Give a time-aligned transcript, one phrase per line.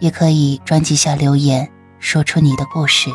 [0.00, 3.10] 也可以专辑下留言，说出你的故事。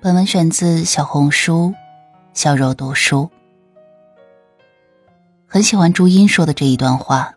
[0.00, 1.74] 本文选自小红书
[2.34, 3.30] “小柔读书”，
[5.48, 7.32] 很喜欢朱茵说的这一段话：“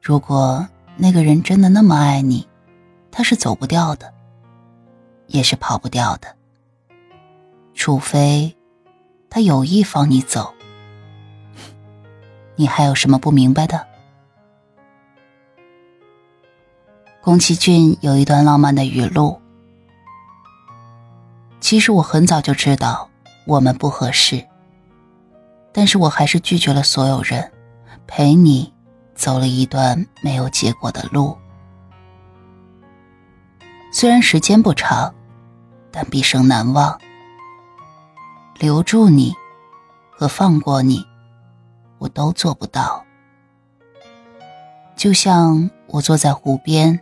[0.00, 2.47] 如果那个人真的那么爱你。”
[3.18, 4.14] 他是走不掉的，
[5.26, 6.36] 也是跑不掉的，
[7.74, 8.56] 除非
[9.28, 10.54] 他有意放你走。
[12.54, 13.84] 你还有什么不明白的？
[17.20, 19.36] 宫崎骏有一段浪漫的语录
[21.58, 23.10] ：“其实我很早就知道
[23.46, 24.46] 我们不合适，
[25.72, 27.50] 但是我还是拒绝了所有人，
[28.06, 28.72] 陪你
[29.16, 31.36] 走了一段没有结果的路。”
[33.90, 35.12] 虽然时间不长，
[35.90, 37.00] 但毕生难忘。
[38.58, 39.32] 留住你
[40.10, 41.04] 和放过你，
[41.98, 43.04] 我都做不到。
[44.96, 46.98] 就像我坐在湖边，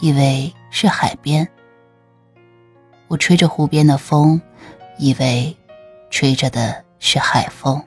[0.00, 1.46] 以为是海边；
[3.06, 4.40] 我吹着湖边的风，
[4.98, 5.56] 以为
[6.10, 7.82] 吹着的是海风。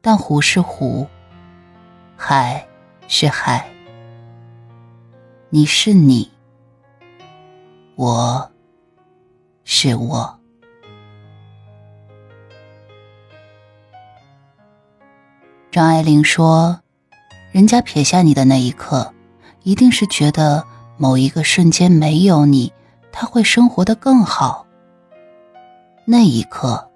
[0.00, 1.06] 但湖是湖，
[2.16, 2.66] 海
[3.08, 3.73] 是海。
[5.54, 6.28] 你是你，
[7.94, 8.50] 我
[9.62, 10.40] 是我。
[15.70, 16.80] 张爱玲说
[17.54, 19.14] ：“人家撇下你的那一刻，
[19.62, 20.66] 一定是觉得
[20.96, 22.72] 某一个瞬间没有你，
[23.12, 24.66] 他会生活的更好。
[26.04, 26.90] 那一刻，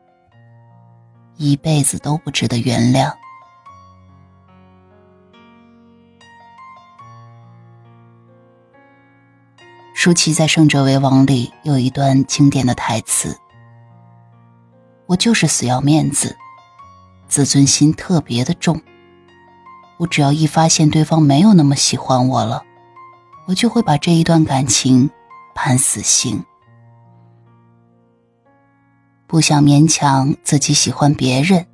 [1.36, 3.14] 一辈子都不值得原谅。”
[10.00, 13.36] 舒淇在《胜者为王》里有一段经典的台词
[15.06, 16.36] ：“我就是死要面子，
[17.26, 18.80] 自尊心特别的重。
[19.96, 22.62] 我只要一发现对方没有那么喜欢我了，
[23.46, 25.10] 我就会把这一段感情
[25.52, 26.44] 判死刑。
[29.26, 31.66] 不想勉强自己喜欢别人，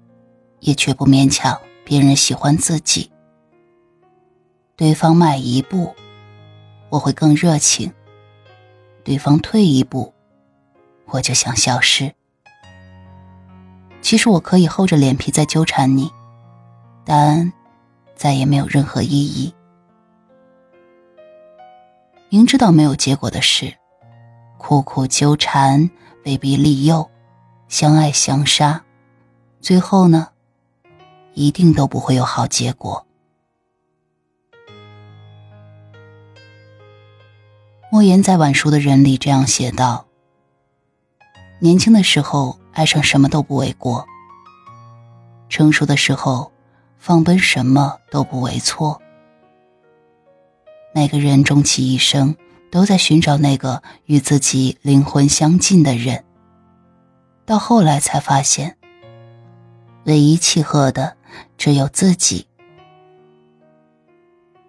[0.61, 3.11] 也绝不勉强别人喜欢自己。
[4.77, 5.95] 对方迈一步，
[6.89, 7.93] 我会更热情。”
[9.05, 10.13] 对方退一步，
[11.07, 12.13] 我就想消失。
[14.01, 16.11] 其实我可以厚着脸皮再纠缠你，
[17.05, 17.53] 但
[18.15, 19.55] 再也没有任何意义。
[22.31, 23.73] 明知道没有结果的事，
[24.59, 25.89] 苦苦纠缠，
[26.25, 27.09] 威逼利诱，
[27.69, 28.83] 相爱相杀，
[29.61, 30.29] 最后呢，
[31.35, 33.07] 一定都不会有好结果。
[37.95, 40.05] 莫言在晚熟的人里这样写道
[41.63, 44.05] ：“年轻的时候爱上什么都不为过，
[45.49, 46.51] 成熟的时候
[46.99, 49.01] 放奔什么都不为错。
[50.93, 52.35] 每个人终其一生
[52.69, 56.25] 都在寻找那个与自己灵魂相近的人，
[57.47, 58.77] 到后来才发现，
[60.07, 61.17] 唯一契合的
[61.57, 62.49] 只有自己。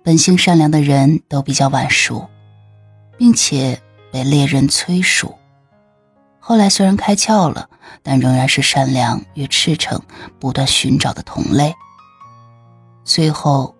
[0.04, 2.30] 本性善良的人都比较晚熟。”
[3.17, 3.81] 并且
[4.12, 5.38] 被猎人催熟，
[6.39, 7.69] 后来虽然开窍了，
[8.03, 10.01] 但仍然是善良与赤诚，
[10.39, 11.73] 不断寻找的同类，
[13.03, 13.73] 最后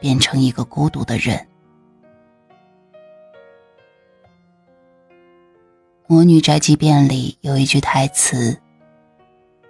[0.00, 1.36] 变成一个孤独的人。
[6.06, 8.60] 《魔女宅急便》里有一句台词：“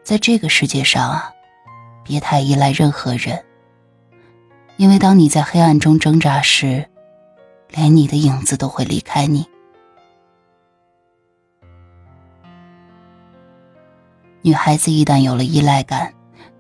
[0.03, 1.33] 在这个世界上啊，
[2.05, 3.45] 别太依赖任何人，
[4.77, 6.89] 因为当你在黑暗中挣扎时。”
[7.73, 9.47] 连你的影子都会离开你。
[14.43, 16.13] 女孩子一旦有了依赖感，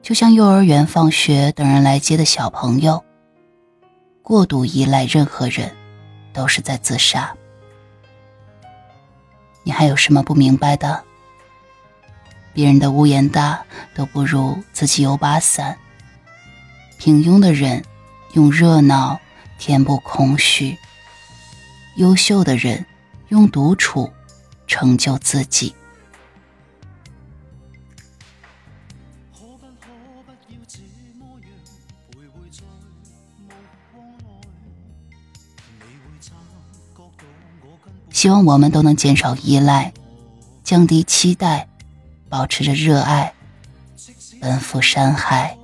[0.02, 3.02] 就像幼儿园放学等人来接的小朋友，
[4.22, 5.74] 过度依赖任何人，
[6.32, 7.34] 都是在自杀。
[9.64, 11.02] 你还有什么不明白的？
[12.54, 15.76] 别人的屋檐大都不如自己有把伞。
[16.98, 17.84] 平庸的人，
[18.34, 19.18] 用热闹
[19.58, 20.78] 填补空虚。
[21.96, 22.84] 优秀的人
[23.28, 24.10] 用独处
[24.66, 25.74] 成就自己。
[38.10, 39.92] 希望我们都能减少依赖，
[40.62, 41.68] 降低期待，
[42.28, 43.34] 保持着热爱，
[44.40, 45.58] 奔赴山海。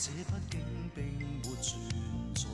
[0.00, 0.60] 这毕竟
[0.94, 1.76] 并没存
[2.32, 2.46] 在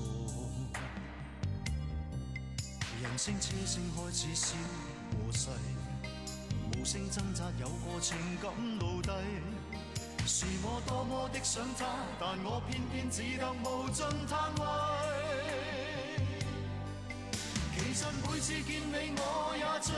[3.02, 4.56] 人声车声开始消
[5.12, 5.50] 和逝，
[6.73, 9.11] 无声挣扎有过情感奴隶。
[10.26, 11.85] 是我多么的想他，
[12.19, 14.64] 但我偏偏只得无尽叹谓。
[17.76, 19.93] 其实每次见你我也着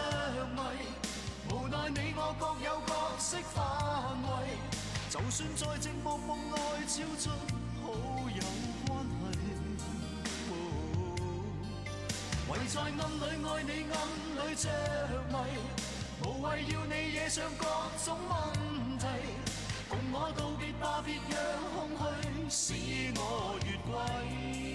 [0.57, 0.59] 迷，
[1.55, 3.57] 无奈你我各有角色范
[4.21, 4.76] 围。
[5.17, 7.31] 就算在寂寞梦内超出
[7.83, 7.89] 好
[8.29, 8.43] 友
[8.87, 8.93] 关
[9.33, 9.37] 系。
[12.51, 13.97] 唯在暗里爱你，暗
[14.37, 14.69] 里着
[15.31, 15.35] 迷，
[16.23, 17.65] 无谓要你惹上各
[18.05, 19.07] 种问题。
[19.89, 21.35] 共我道别吧，别让
[21.97, 21.97] 空
[22.51, 24.66] 虚使我越轨。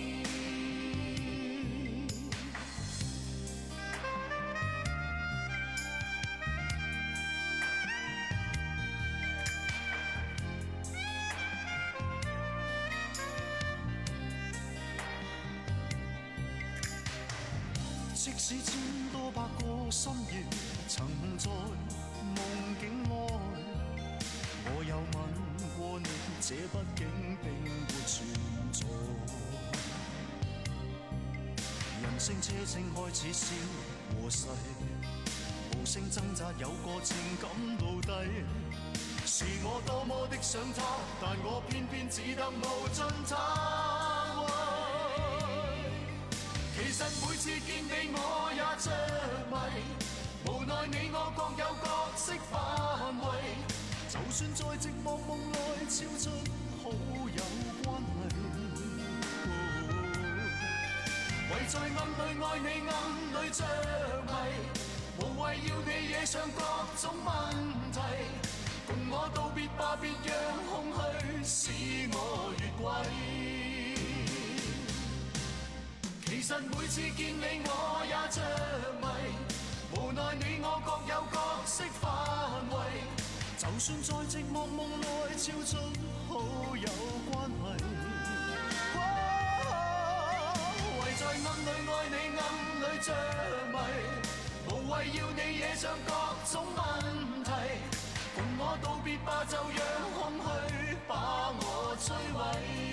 [18.23, 18.77] 即使千
[19.11, 20.45] 多百个心愿，
[20.87, 21.07] 曾
[21.39, 22.37] 在梦
[22.79, 23.09] 境内，
[24.67, 25.17] 我有吻
[25.75, 26.05] 过你，
[26.39, 27.07] 这毕竟
[27.41, 28.29] 并没存
[28.71, 28.85] 在。
[32.03, 33.55] 人声车声开始消
[34.21, 34.45] 和逝，
[35.71, 38.45] 无声挣扎有个情感奴隶。
[39.25, 40.83] 是我多么的想他，
[41.19, 43.90] 但我偏偏只得无尽叹
[47.41, 48.85] 次见你我也着
[49.49, 49.55] 迷，
[50.45, 52.53] 无奈你我各有角色范
[53.17, 53.25] 围。
[54.07, 55.57] 就算在寂寞梦内
[55.89, 56.29] 超出
[56.83, 56.91] 好
[57.33, 57.41] 友
[57.83, 57.97] 关
[58.29, 58.37] 系，
[61.49, 62.93] 唯在暗里爱你，暗
[63.33, 63.65] 里着
[64.27, 64.29] 迷，
[65.17, 66.61] 无谓要你惹上各
[67.01, 67.31] 种问
[67.91, 67.97] 题。
[68.85, 70.31] 共我道别吧，别让
[70.69, 73.60] 空虚使我越轨。
[76.41, 78.41] 其实每次见你我也着
[78.99, 79.05] 迷，
[79.93, 82.09] 无奈你我各有角色范
[82.71, 82.75] 围。
[83.59, 85.05] 就算在寂寞梦内
[85.37, 85.77] 超出
[86.27, 86.41] 好
[86.75, 86.89] 友
[87.29, 87.45] 关
[87.77, 87.85] 系，
[90.97, 92.41] 唯在暗里爱你，暗
[92.81, 93.13] 里着
[93.71, 93.77] 迷，
[94.65, 96.09] 无谓要你惹上各
[96.51, 96.81] 种问
[97.43, 97.51] 题。
[98.33, 99.79] 共我道别吧，就让
[100.17, 100.19] 空
[100.69, 102.90] 虚把我摧毁。